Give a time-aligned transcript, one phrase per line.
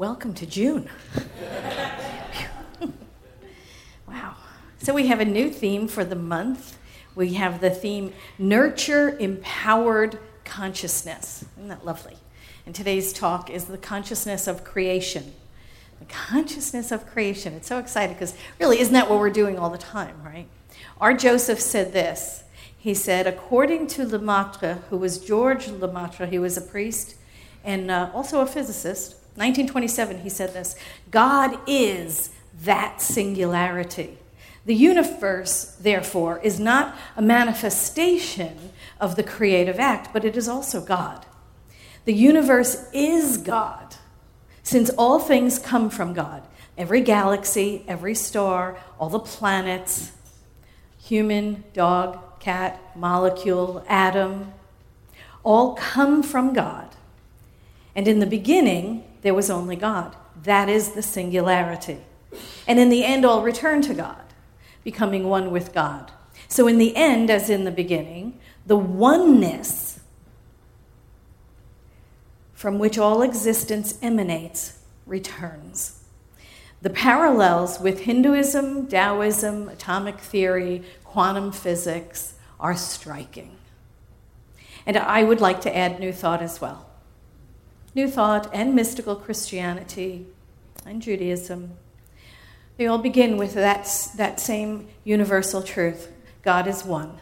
[0.00, 0.88] Welcome to June.
[4.08, 4.34] wow.
[4.78, 6.78] So we have a new theme for the month.
[7.14, 11.44] We have the theme Nurture Empowered Consciousness.
[11.58, 12.16] Isn't that lovely?
[12.64, 15.34] And today's talk is the consciousness of creation.
[15.98, 17.52] The consciousness of creation.
[17.52, 20.48] It's so exciting because really, isn't that what we're doing all the time, right?
[20.98, 21.12] R.
[21.12, 22.44] Joseph said this.
[22.74, 27.16] He said, according to Lemaitre, who was George Lemaitre, he was a priest
[27.62, 30.76] and uh, also a physicist, 1927, he said this
[31.10, 32.30] God is
[32.62, 34.18] that singularity.
[34.66, 40.80] The universe, therefore, is not a manifestation of the creative act, but it is also
[40.80, 41.24] God.
[42.04, 43.96] The universe is God,
[44.62, 46.42] since all things come from God.
[46.76, 50.12] Every galaxy, every star, all the planets,
[50.98, 54.52] human, dog, cat, molecule, atom,
[55.42, 56.88] all come from God.
[57.94, 60.16] And in the beginning, there was only God.
[60.42, 61.98] That is the singularity.
[62.66, 64.22] And in the end, all return to God,
[64.84, 66.12] becoming one with God.
[66.48, 70.00] So, in the end, as in the beginning, the oneness
[72.52, 76.02] from which all existence emanates returns.
[76.82, 83.56] The parallels with Hinduism, Taoism, atomic theory, quantum physics are striking.
[84.86, 86.89] And I would like to add New Thought as well.
[87.94, 90.26] New Thought and mystical Christianity
[90.86, 91.72] and Judaism,
[92.76, 96.10] they all begin with that, that same universal truth
[96.42, 97.18] God is one.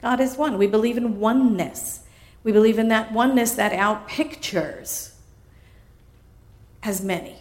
[0.00, 0.56] God is one.
[0.56, 2.00] We believe in oneness.
[2.44, 5.12] We believe in that oneness that outpictures
[6.82, 7.36] as many.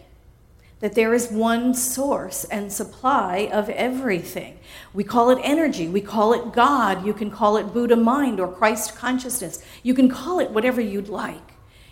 [0.79, 4.59] That there is one source and supply of everything.
[4.93, 5.87] We call it energy.
[5.87, 7.05] We call it God.
[7.05, 9.63] You can call it Buddha mind or Christ consciousness.
[9.81, 11.46] You can call it whatever you'd like.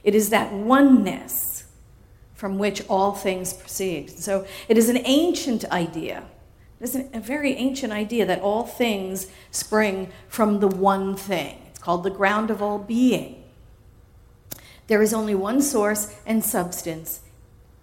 [0.06, 1.66] It is that oneness
[2.36, 4.12] from which all things proceed.
[4.12, 6.24] So it is an ancient idea.
[6.80, 11.60] It is a very ancient idea that all things spring from the one thing.
[11.70, 13.44] It's called the ground of all being.
[14.88, 17.22] There is only one source and substance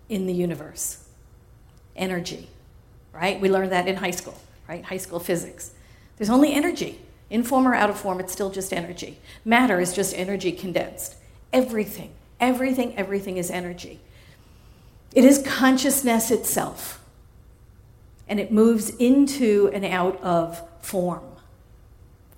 [0.08, 1.04] in the universe
[1.96, 2.48] energy,
[3.12, 3.40] right?
[3.40, 4.84] We learned that in high school, right?
[4.84, 5.72] High school physics.
[6.18, 7.00] There's only energy.
[7.30, 9.18] In form or out of form, it's still just energy.
[9.44, 11.16] Matter is just energy condensed.
[11.52, 14.00] Everything, everything, everything is energy.
[15.14, 17.04] It is consciousness itself.
[18.28, 21.24] And it moves into and out of form.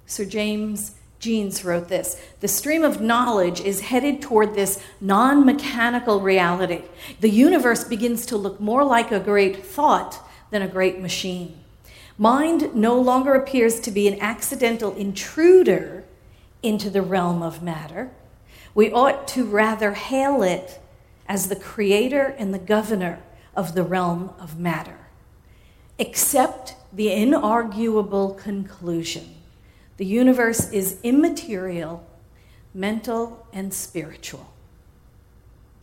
[0.07, 6.21] Sir James Jeans wrote this The stream of knowledge is headed toward this non mechanical
[6.21, 6.83] reality.
[7.21, 10.21] The universe begins to look more like a great thought
[10.51, 11.57] than a great machine.
[12.19, 16.05] Mind no longer appears to be an accidental intruder
[16.63, 18.11] into the realm of matter.
[18.75, 20.81] We ought to rather hail it
[21.27, 23.21] as the creator and the governor
[23.55, 24.99] of the realm of matter.
[25.99, 29.34] Accept the inarguable conclusion
[29.97, 32.05] the universe is immaterial,
[32.73, 34.53] mental, and spiritual.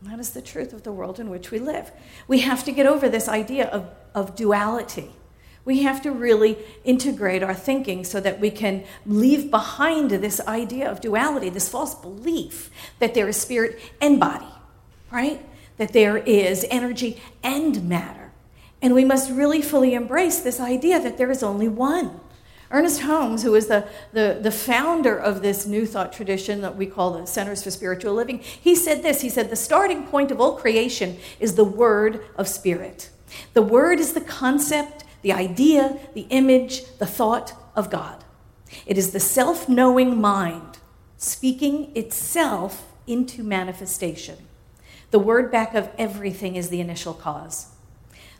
[0.02, 1.92] That is the truth of the world in which we live.
[2.28, 5.12] We have to get over this idea of, of duality.
[5.64, 10.90] We have to really integrate our thinking so that we can leave behind this idea
[10.90, 14.48] of duality, this false belief that there is spirit and body,
[15.12, 15.46] right?
[15.78, 18.32] That there is energy and matter.
[18.82, 22.20] And we must really fully embrace this idea that there is only one.
[22.72, 26.86] Ernest Holmes, who is the, the, the founder of this New Thought tradition that we
[26.86, 30.40] call the Centers for Spiritual Living, he said this He said, The starting point of
[30.40, 33.10] all creation is the word of spirit.
[33.54, 38.24] The word is the concept the idea, the image, the thought of God.
[38.86, 40.80] It is the self knowing mind
[41.18, 44.38] speaking itself into manifestation.
[45.12, 47.68] The word back of everything is the initial cause.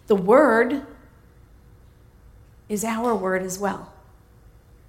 [0.08, 0.86] The word
[2.70, 3.94] is our word as well,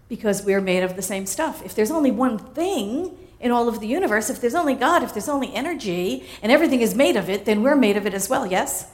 [0.09, 1.65] because we're made of the same stuff.
[1.65, 5.13] If there's only one thing in all of the universe, if there's only God, if
[5.13, 8.29] there's only energy, and everything is made of it, then we're made of it as
[8.29, 8.89] well, yes?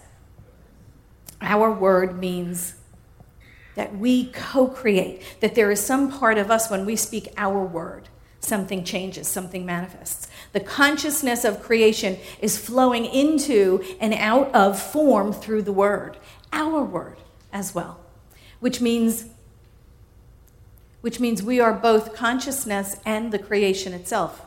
[1.41, 2.75] Our word means
[3.79, 7.65] that we co create, that there is some part of us when we speak our
[7.65, 8.09] word,
[8.41, 10.27] something changes, something manifests.
[10.53, 16.17] The consciousness of creation is flowing into and out of form through the word,
[16.53, 17.19] our word
[17.53, 18.01] as well,
[18.59, 19.27] which means
[21.01, 24.45] which means we are both consciousness and the creation itself,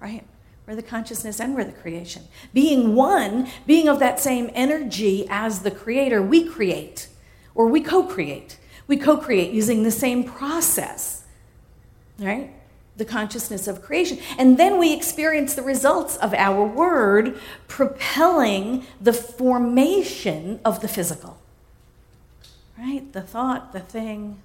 [0.00, 0.24] right?
[0.66, 2.22] We're the consciousness and we're the creation.
[2.54, 7.08] Being one, being of that same energy as the creator, we create
[7.54, 8.56] or we co create.
[8.90, 11.22] We co create using the same process,
[12.18, 12.50] right?
[12.96, 14.18] the consciousness of creation.
[14.36, 17.38] And then we experience the results of our word
[17.68, 21.38] propelling the formation of the physical.
[22.76, 23.12] Right?
[23.12, 24.42] The thought, the thing,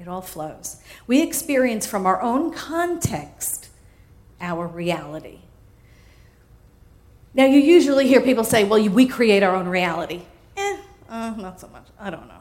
[0.00, 0.78] it all flows.
[1.06, 3.68] We experience from our own context
[4.40, 5.40] our reality.
[7.34, 10.22] Now, you usually hear people say, well, we create our own reality.
[10.56, 10.78] Eh,
[11.10, 11.84] uh, not so much.
[12.00, 12.34] I don't know.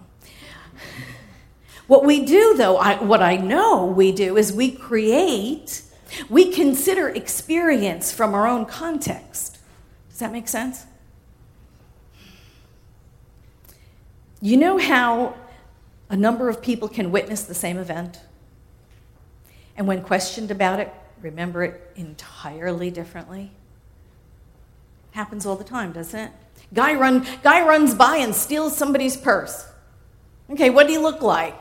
[1.87, 5.81] What we do, though, I, what I know we do, is we create,
[6.29, 9.57] we consider experience from our own context.
[10.09, 10.85] Does that make sense?
[14.41, 15.35] You know how
[16.09, 18.19] a number of people can witness the same event?
[19.77, 23.51] And when questioned about it, remember it entirely differently?
[25.11, 26.31] Happens all the time, doesn't it?
[26.73, 29.65] Guy, run, guy runs by and steals somebody's purse.
[30.49, 31.59] Okay, what did he look like?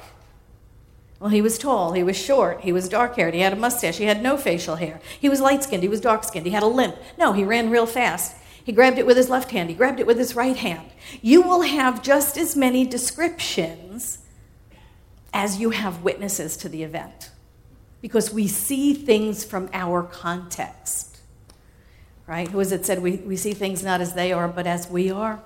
[1.18, 3.96] Well, he was tall, he was short, he was dark haired, he had a mustache,
[3.96, 5.00] he had no facial hair.
[5.18, 6.96] He was light skinned, he was dark skinned, he had a limp.
[7.18, 8.36] No, he ran real fast.
[8.62, 10.90] He grabbed it with his left hand, he grabbed it with his right hand.
[11.22, 14.18] You will have just as many descriptions
[15.32, 17.30] as you have witnesses to the event
[18.02, 21.18] because we see things from our context.
[22.26, 22.48] Right?
[22.48, 25.10] Who is it said we, we see things not as they are, but as we
[25.10, 25.40] are?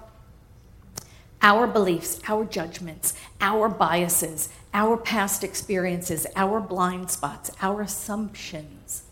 [1.43, 9.05] Our beliefs, our judgments, our biases, our past experiences, our blind spots, our assumptions.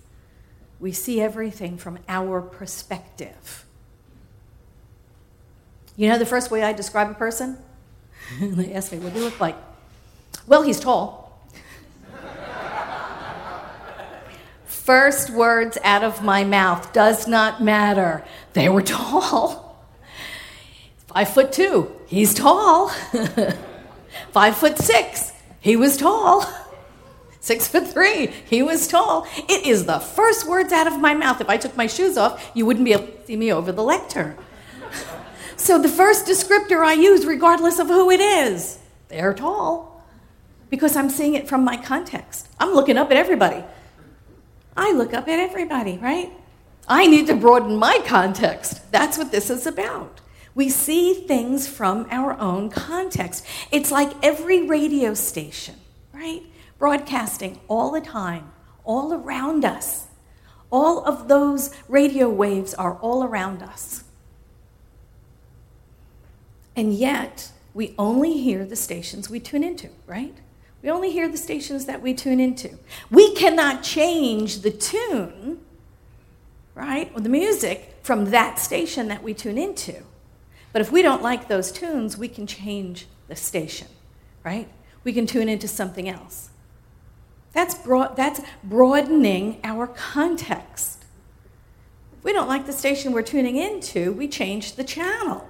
[0.80, 3.64] We see everything from our perspective.
[5.96, 7.58] You know the first way I describe a person?
[8.40, 9.56] they ask me, what do you look like?
[10.46, 11.42] Well, he's tall.
[14.66, 18.24] First words out of my mouth does not matter.
[18.52, 19.68] They were tall.
[21.08, 22.88] Five foot two, he's tall.
[24.32, 26.46] Five foot six, he was tall.
[27.40, 29.26] Six foot three, he was tall.
[29.48, 31.40] It is the first words out of my mouth.
[31.40, 33.82] If I took my shoes off, you wouldn't be able to see me over the
[33.82, 34.36] lectern.
[35.56, 38.78] So the first descriptor I use, regardless of who it is,
[39.08, 40.04] they're tall.
[40.70, 42.48] Because I'm seeing it from my context.
[42.60, 43.64] I'm looking up at everybody.
[44.76, 46.30] I look up at everybody, right?
[46.86, 48.90] I need to broaden my context.
[48.92, 50.20] That's what this is about.
[50.58, 53.46] We see things from our own context.
[53.70, 55.76] It's like every radio station,
[56.12, 56.42] right?
[56.80, 58.50] Broadcasting all the time,
[58.82, 60.08] all around us.
[60.72, 64.02] All of those radio waves are all around us.
[66.74, 70.34] And yet, we only hear the stations we tune into, right?
[70.82, 72.76] We only hear the stations that we tune into.
[73.12, 75.60] We cannot change the tune,
[76.74, 80.02] right, or the music from that station that we tune into.
[80.72, 83.88] But if we don't like those tunes, we can change the station,
[84.44, 84.68] right?
[85.04, 86.50] We can tune into something else.
[87.52, 91.04] That's, broad, that's broadening our context.
[92.18, 95.48] If we don't like the station we're tuning into, we change the channel.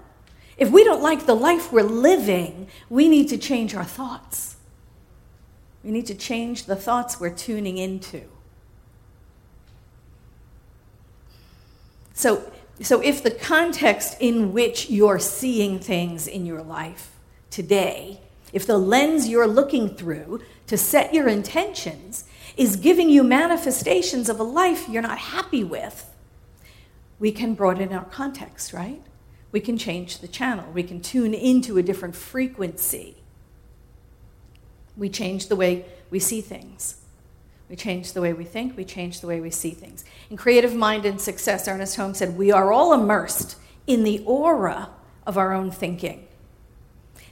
[0.56, 4.56] If we don't like the life we're living, we need to change our thoughts.
[5.84, 8.22] We need to change the thoughts we're tuning into.
[12.12, 17.10] So so, if the context in which you're seeing things in your life
[17.50, 18.20] today,
[18.52, 22.24] if the lens you're looking through to set your intentions
[22.56, 26.08] is giving you manifestations of a life you're not happy with,
[27.18, 29.02] we can broaden our context, right?
[29.50, 30.70] We can change the channel.
[30.72, 33.16] We can tune into a different frequency.
[34.96, 36.97] We change the way we see things.
[37.68, 40.04] We change the way we think, we change the way we see things.
[40.30, 43.56] In Creative Mind and Success, Ernest Holmes said, We are all immersed
[43.86, 44.90] in the aura
[45.26, 46.26] of our own thinking.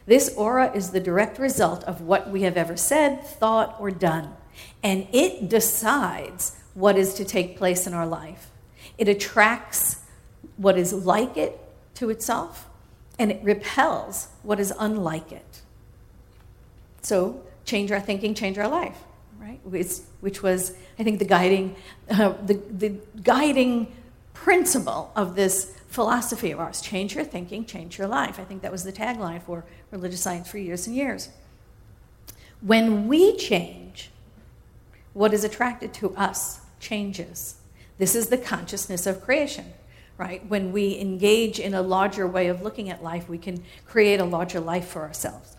[0.04, 4.34] This aura is the direct result of what we have ever said, thought, or done,
[4.82, 8.50] and it decides what is to take place in our life.
[8.98, 10.02] It attracts
[10.56, 11.58] what is like it
[11.94, 12.68] to itself,
[13.18, 15.62] and it repels what is unlike it.
[17.00, 19.02] So, change our thinking, change our life
[19.46, 19.60] right?
[19.64, 21.76] Which, which was, I think, the guiding,
[22.10, 23.94] uh, the, the guiding
[24.34, 28.40] principle of this philosophy of ours change your thinking, change your life.
[28.40, 31.28] I think that was the tagline for religious science for years and years.
[32.60, 34.10] When we change,
[35.12, 37.56] what is attracted to us changes.
[37.98, 39.72] This is the consciousness of creation,
[40.18, 40.44] right?
[40.48, 44.24] When we engage in a larger way of looking at life, we can create a
[44.24, 45.56] larger life for ourselves.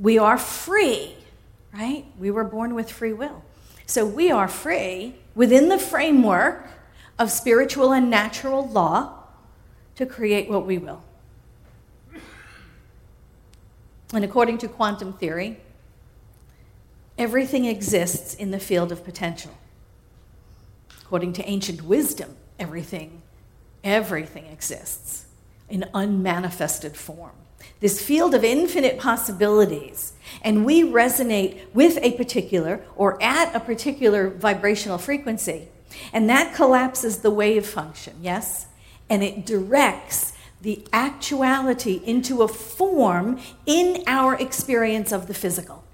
[0.00, 1.15] We are free
[1.76, 2.04] right?
[2.18, 3.44] We were born with free will.
[3.86, 6.68] So we are free within the framework
[7.18, 9.24] of spiritual and natural law
[9.96, 11.02] to create what we will.
[14.12, 15.58] And according to quantum theory,
[17.18, 19.52] everything exists in the field of potential.
[21.02, 23.22] According to ancient wisdom, everything,
[23.84, 25.26] everything exists
[25.68, 27.34] in unmanifested form.
[27.80, 34.30] This field of infinite possibilities, and we resonate with a particular or at a particular
[34.30, 35.68] vibrational frequency,
[36.12, 38.66] and that collapses the wave function, yes?
[39.10, 45.84] And it directs the actuality into a form in our experience of the physical.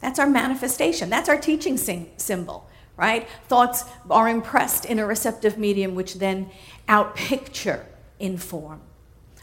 [0.00, 1.10] That's our manifestation.
[1.10, 3.28] That's our teaching symbol, right?
[3.48, 6.50] Thoughts are impressed in a receptive medium, which then
[6.88, 7.84] outpicture
[8.18, 8.80] in form.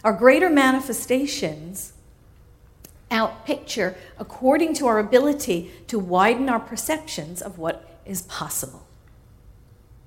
[0.04, 1.94] Our greater manifestations
[3.10, 8.86] outpicture according to our ability to widen our perceptions of what is possible.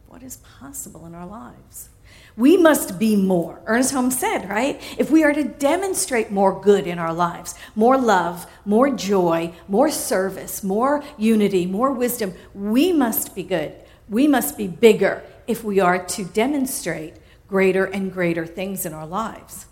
[0.08, 1.88] What is possible in our lives?
[2.36, 3.60] We must be more.
[3.64, 4.82] Ernest Holmes said, right?
[4.98, 9.90] If we are to demonstrate more good in our lives, more love, more joy, more
[9.90, 13.72] service, more unity, more wisdom, we must be good.
[14.08, 17.14] We must be bigger if we are to demonstrate
[17.48, 19.66] greater and greater things in our lives.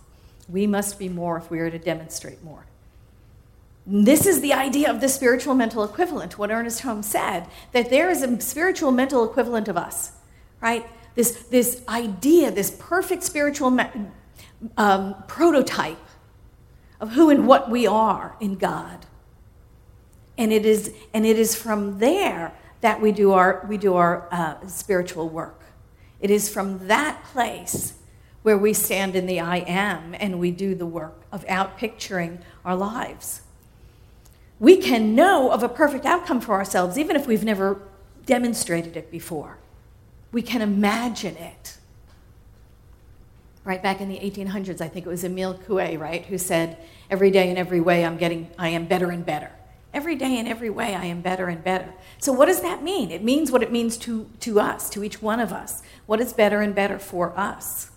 [0.47, 2.65] We must be more if we are to demonstrate more.
[3.87, 8.09] This is the idea of the spiritual mental equivalent, what Ernest Holmes said, that there
[8.09, 10.11] is a spiritual mental equivalent of us,
[10.59, 10.85] right?
[11.15, 13.77] this, this idea, this perfect spiritual
[14.77, 15.97] um, prototype
[16.99, 19.05] of who and what we are in God.
[20.37, 24.27] And it is, and it is from there that we do our, we do our
[24.31, 25.61] uh, spiritual work.
[26.19, 27.93] It is from that place
[28.45, 32.75] where we stand in the I am and we do the work of outpicturing our
[32.75, 33.41] lives.
[34.59, 37.81] We can know of a perfect outcome for ourselves even if we've never
[38.27, 39.57] demonstrated it before
[40.31, 41.77] we can imagine it.
[43.63, 46.77] Right back in the 1800s, I think it was Emile Coué, right, who said,
[47.09, 49.49] Every day in every way, I'm getting, I am better and better.
[49.93, 51.93] Every day in every way, I am better and better.
[52.19, 53.11] So, what does that mean?
[53.11, 55.81] It means what it means to, to us, to each one of us.
[56.05, 57.91] What is better and better for us?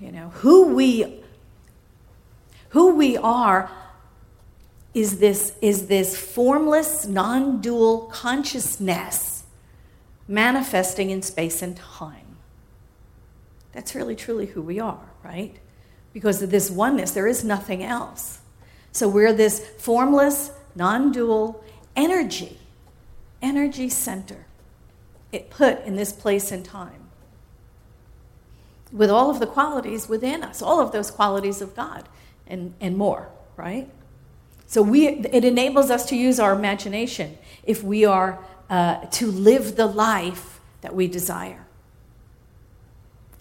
[0.00, 1.22] You know, who we,
[2.70, 3.70] who we are
[4.94, 9.44] is this, is this formless, non dual consciousness
[10.26, 12.36] manifesting in space and time.
[13.72, 15.56] That's really, truly who we are, right?
[16.12, 18.38] Because of this oneness, there is nothing else.
[18.92, 21.62] So we're this formless, non dual
[21.94, 22.58] energy,
[23.42, 24.46] energy center,
[25.32, 26.99] it put in this place and time.
[28.92, 32.08] With all of the qualities within us, all of those qualities of God
[32.46, 33.88] and, and more, right?
[34.66, 39.76] So we, it enables us to use our imagination if we are uh, to live
[39.76, 41.66] the life that we desire.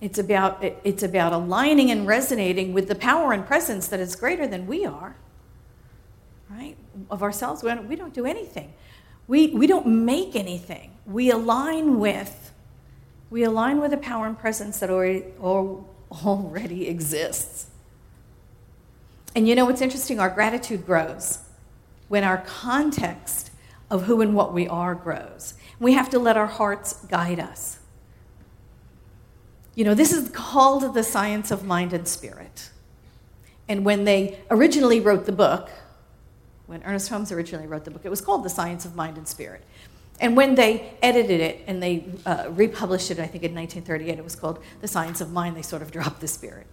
[0.01, 4.47] It's about, it's about aligning and resonating with the power and presence that is greater
[4.47, 5.15] than we are,
[6.49, 6.77] right?
[7.11, 7.63] Of ourselves.
[7.63, 8.73] We don't, we don't do anything.
[9.27, 10.97] We, we don't make anything.
[11.05, 12.51] We align with,
[13.29, 17.67] we align with a power and presence that already, already exists.
[19.35, 20.19] And you know what's interesting?
[20.19, 21.39] Our gratitude grows
[22.07, 23.51] when our context
[23.89, 25.53] of who and what we are grows.
[25.79, 27.79] We have to let our hearts guide us.
[29.75, 32.69] You know, this is called the science of mind and spirit.
[33.67, 35.69] And when they originally wrote the book,
[36.65, 39.27] when Ernest Holmes originally wrote the book, it was called The Science of Mind and
[39.27, 39.63] Spirit.
[40.21, 44.23] And when they edited it and they uh, republished it, I think in 1938, it
[44.23, 46.67] was called The Science of Mind, they sort of dropped the spirit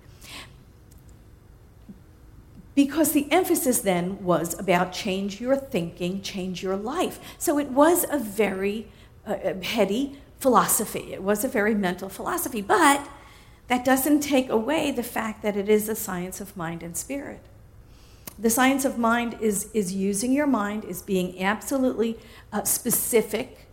[2.76, 7.18] because the emphasis then was about change your thinking, change your life.
[7.38, 8.86] So it was a very
[9.26, 13.08] uh, uh, heady philosophy, it was a very mental philosophy, but
[13.68, 17.40] that doesn't take away the fact that it is a science of mind and spirit.
[18.38, 22.18] The science of mind is, is using your mind, is being absolutely
[22.52, 23.66] uh, specific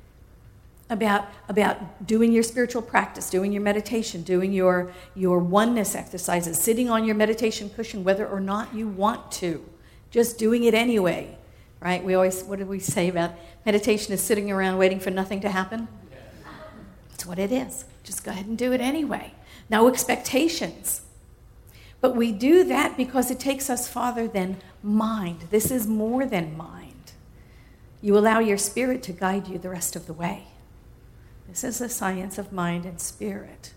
[0.89, 6.89] about, about doing your spiritual practice, doing your meditation, doing your, your oneness exercises, sitting
[6.89, 9.63] on your meditation cushion, whether or not you want to,
[10.11, 11.37] just doing it anyway,
[11.81, 12.03] right?
[12.03, 13.31] We always, what do we say about
[13.65, 15.87] meditation is sitting around waiting for nothing to happen?
[17.09, 17.85] That's what it is.
[18.03, 19.33] Just go ahead and do it anyway.
[19.69, 21.01] No expectations.
[22.03, 25.45] But we do that because it takes us farther than mind.
[25.51, 27.13] This is more than mind.
[28.01, 30.47] You allow your spirit to guide you the rest of the way.
[31.47, 33.73] This is the science of mind and spirit.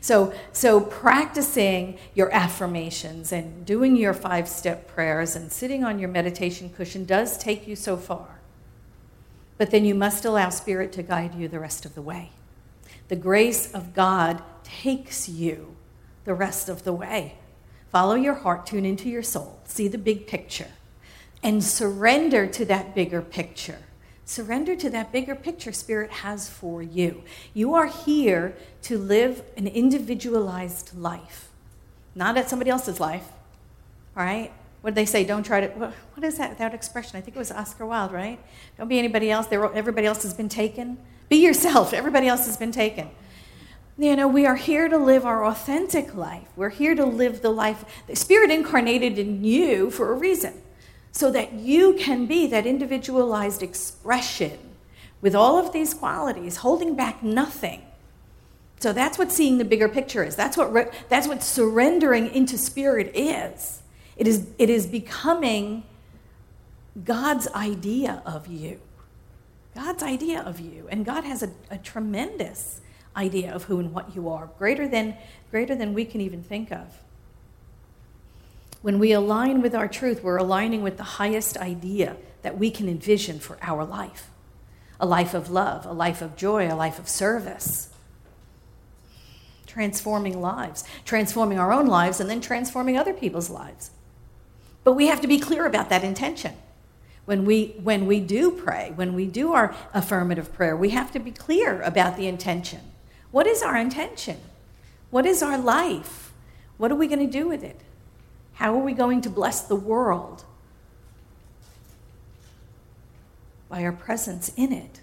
[0.00, 6.08] So, so practicing your affirmations and doing your five step prayers and sitting on your
[6.08, 8.40] meditation cushion does take you so far.
[9.58, 12.30] But then you must allow spirit to guide you the rest of the way.
[13.08, 15.76] The grace of God takes you
[16.24, 17.36] the rest of the way.
[17.92, 20.70] Follow your heart, tune into your soul, see the big picture,
[21.42, 23.78] and surrender to that bigger picture
[24.24, 27.22] Surrender to that bigger picture Spirit has for you.
[27.54, 31.50] You are here to live an individualized life,
[32.14, 33.26] not at somebody else's life,
[34.16, 34.52] all right?
[34.80, 35.24] What did they say?
[35.24, 35.92] Don't try to.
[36.14, 37.16] What is that, that expression?
[37.16, 38.38] I think it was Oscar Wilde, right?
[38.78, 39.46] Don't be anybody else.
[39.50, 40.98] Everybody else has been taken.
[41.28, 41.92] Be yourself.
[41.92, 43.10] Everybody else has been taken.
[43.98, 46.48] You know, we are here to live our authentic life.
[46.56, 47.84] We're here to live the life.
[48.06, 50.62] The Spirit incarnated in you for a reason
[51.12, 54.58] so that you can be that individualized expression
[55.20, 57.82] with all of these qualities, holding back nothing.
[58.80, 60.34] So that's what seeing the bigger picture is.
[60.34, 63.82] That's what, re- that's what surrendering into spirit is.
[64.16, 64.48] It, is.
[64.58, 65.84] it is becoming
[67.04, 68.80] God's idea of you.
[69.74, 70.88] God's idea of you.
[70.90, 72.80] And God has a, a tremendous
[73.16, 75.16] idea of who and what you are, greater than,
[75.50, 76.98] greater than we can even think of.
[78.80, 82.88] When we align with our truth, we're aligning with the highest idea that we can
[82.88, 84.28] envision for our life
[85.00, 87.88] a life of love, a life of joy, a life of service.
[89.66, 93.90] Transforming lives, transforming our own lives, and then transforming other people's lives.
[94.84, 96.54] But we have to be clear about that intention.
[97.24, 101.18] When we, when we do pray, when we do our affirmative prayer, we have to
[101.18, 102.80] be clear about the intention.
[103.32, 104.38] What is our intention?
[105.10, 106.32] What is our life?
[106.76, 107.80] What are we going to do with it?
[108.54, 110.44] How are we going to bless the world?
[113.68, 115.00] By our presence in it.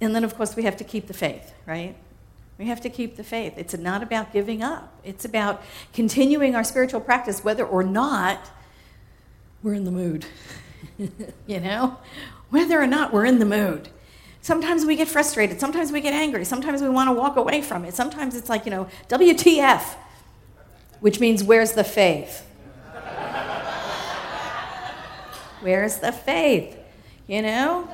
[0.00, 1.96] And then, of course, we have to keep the faith, right?
[2.58, 3.54] We have to keep the faith.
[3.56, 8.50] It's not about giving up, it's about continuing our spiritual practice, whether or not
[9.62, 10.26] we're in the mood.
[11.46, 11.98] you know?
[12.50, 13.88] Whether or not we're in the mood.
[14.48, 15.60] Sometimes we get frustrated.
[15.60, 16.44] Sometimes we get angry.
[16.46, 17.94] Sometimes we want to walk away from it.
[17.94, 19.82] Sometimes it's like, you know, WTF
[21.00, 22.46] which means, where's the faith?
[25.60, 26.76] Where's the faith?
[27.26, 27.88] You know?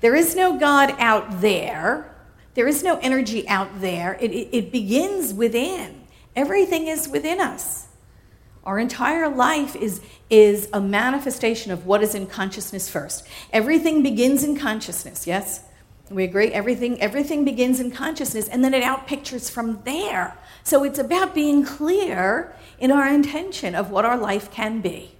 [0.00, 2.10] There is no God out there.
[2.54, 4.16] There is no energy out there.
[4.20, 6.02] It, it, it, begins within.
[6.36, 7.86] Everything is within us.
[8.64, 13.26] Our entire life is, is a manifestation of what is in consciousness first.
[13.52, 15.62] Everything begins in consciousness, yes?
[16.10, 20.36] We agree everything everything begins in consciousness and then it outpictures from there.
[20.62, 25.12] So it's about being clear in our intention of what our life can be.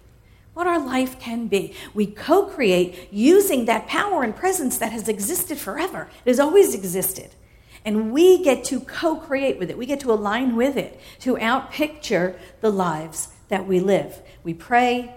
[0.52, 1.74] What our life can be.
[1.94, 6.08] We co-create using that power and presence that has existed forever.
[6.24, 7.30] It has always existed.
[7.84, 9.76] And we get to co-create with it.
[9.76, 14.22] We get to align with it to outpicture the lives that we live.
[14.42, 15.14] We pray,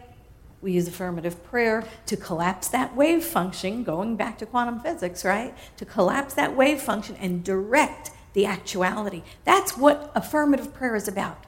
[0.62, 5.56] we use affirmative prayer to collapse that wave function, going back to quantum physics, right?
[5.78, 9.24] To collapse that wave function and direct the actuality.
[9.46, 11.46] That's what affirmative prayer is about.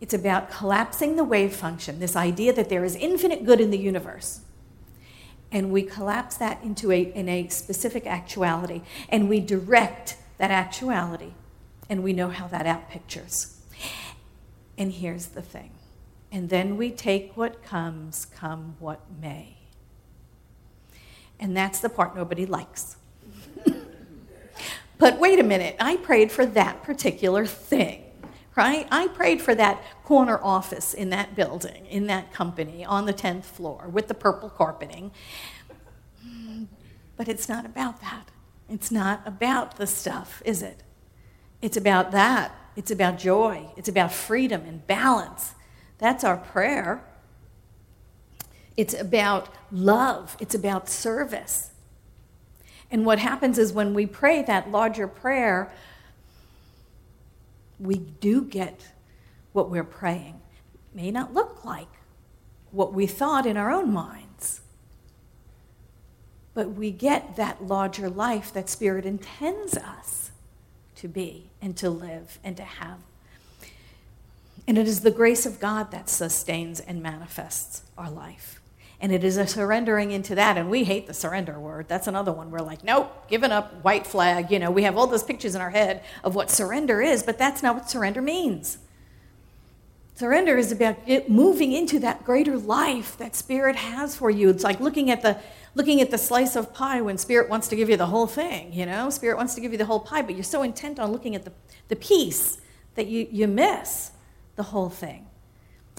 [0.00, 3.78] It's about collapsing the wave function, this idea that there is infinite good in the
[3.78, 4.40] universe.
[5.50, 11.34] And we collapse that into a, in a specific actuality, and we direct that actuality,
[11.88, 13.54] and we know how that outpictures.
[14.76, 15.70] And here's the thing
[16.32, 19.58] and then we take what comes, come what may.
[21.38, 22.96] And that's the part nobody likes.
[24.98, 28.04] but wait a minute, I prayed for that particular thing,
[28.56, 28.88] right?
[28.90, 33.44] I prayed for that corner office in that building, in that company, on the 10th
[33.44, 35.12] floor with the purple carpeting.
[37.18, 38.30] But it's not about that.
[38.70, 40.82] It's not about the stuff, is it?
[41.60, 42.56] It's about that.
[42.74, 43.70] It's about joy.
[43.76, 45.54] It's about freedom and balance.
[46.02, 47.00] That's our prayer.
[48.76, 51.70] It's about love, it's about service.
[52.90, 55.72] And what happens is when we pray that larger prayer,
[57.78, 58.88] we do get
[59.52, 60.40] what we're praying.
[60.74, 61.86] It may not look like
[62.72, 64.60] what we thought in our own minds,
[66.52, 70.32] but we get that larger life that Spirit intends us
[70.96, 72.98] to be and to live and to have
[74.66, 78.60] and it is the grace of God that sustains and manifests our life.
[79.00, 80.56] And it is a surrendering into that.
[80.56, 81.88] And we hate the surrender word.
[81.88, 82.52] That's another one.
[82.52, 84.52] We're like, nope, giving up, white flag.
[84.52, 87.36] You know, we have all those pictures in our head of what surrender is, but
[87.36, 88.78] that's not what surrender means.
[90.14, 90.96] Surrender is about
[91.28, 94.50] moving into that greater life that Spirit has for you.
[94.50, 95.40] It's like looking at the
[95.74, 98.72] looking at the slice of pie when Spirit wants to give you the whole thing.
[98.72, 101.10] You know, Spirit wants to give you the whole pie, but you're so intent on
[101.10, 101.52] looking at the,
[101.88, 102.58] the piece
[102.94, 104.12] that you, you miss
[104.62, 105.26] the whole thing.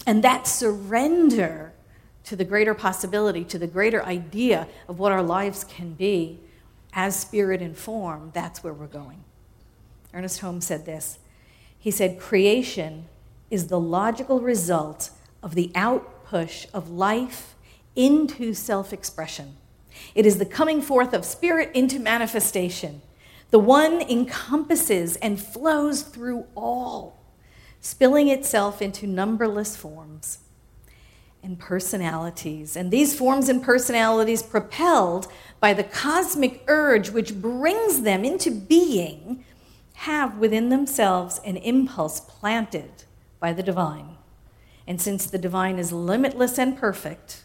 [0.06, 1.74] And that surrender
[2.24, 6.40] to the greater possibility, to the greater idea of what our lives can be
[6.94, 9.22] as spirit and form, that's where we're going.
[10.14, 11.18] Ernest Holmes said this.
[11.78, 13.04] He said, Creation
[13.50, 15.10] is the logical result
[15.42, 17.54] of the outpush of life
[17.94, 19.56] into self expression.
[20.14, 23.02] It is the coming forth of spirit into manifestation.
[23.50, 27.23] The one encompasses and flows through all,
[27.84, 30.38] spilling itself into numberless forms
[31.42, 32.76] and personalities.
[32.76, 39.44] And these forms and personalities, propelled by the cosmic urge which brings them into being,
[39.96, 43.04] have within themselves an impulse planted
[43.38, 44.16] by the divine.
[44.86, 47.44] And since the divine is limitless and perfect,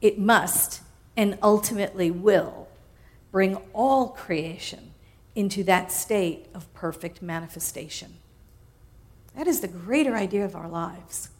[0.00, 0.80] it must
[1.16, 2.66] and ultimately will
[3.30, 4.94] bring all creation
[5.36, 8.14] into that state of perfect manifestation.
[9.36, 11.30] That is the greater idea of our lives.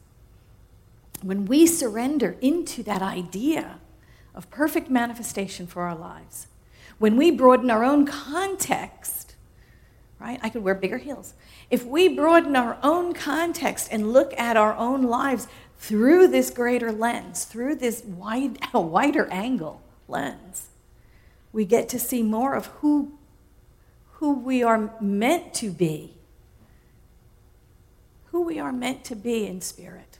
[1.22, 3.78] When we surrender into that idea
[4.34, 6.48] of perfect manifestation for our lives,
[6.98, 9.34] when we broaden our own context,
[10.18, 10.38] right?
[10.42, 11.34] I could wear bigger heels.
[11.70, 16.92] If we broaden our own context and look at our own lives through this greater
[16.92, 20.68] lens, through this wide, wider angle lens,
[21.52, 23.18] we get to see more of who,
[24.14, 26.13] who we are meant to be.
[28.34, 30.18] Who we are meant to be in spirit.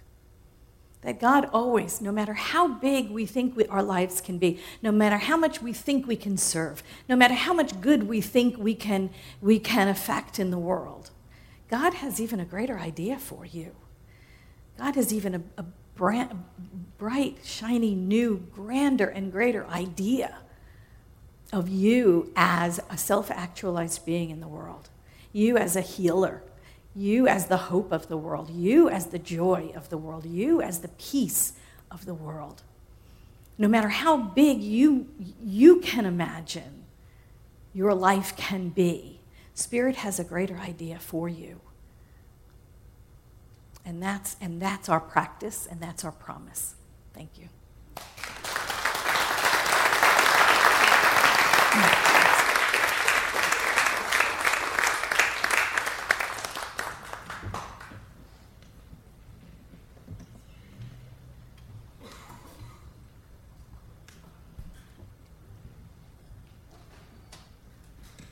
[1.00, 4.92] That God always, no matter how big we think we, our lives can be, no
[4.92, 8.56] matter how much we think we can serve, no matter how much good we think
[8.56, 9.10] we can,
[9.42, 11.10] we can affect in the world,
[11.68, 13.74] God has even a greater idea for you.
[14.78, 15.64] God has even a, a
[15.96, 16.44] brand,
[16.96, 20.36] bright, shiny, new, grander, and greater idea
[21.52, 24.88] of you as a self actualized being in the world,
[25.32, 26.44] you as a healer,
[26.94, 30.62] you as the hope of the world, you as the joy of the world, you
[30.62, 31.54] as the peace
[31.90, 32.62] of the world.
[33.58, 35.08] No matter how big you,
[35.42, 36.84] you can imagine
[37.72, 39.20] your life can be,
[39.54, 41.60] Spirit has a greater idea for you.
[43.84, 46.74] And that's, and that's our practice, and that's our promise.
[47.12, 47.48] Thank you.